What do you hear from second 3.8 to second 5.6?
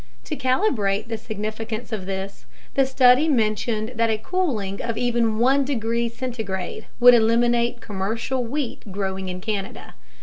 that a cooling of even